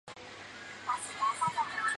[0.07, 1.81] 延吉街道党建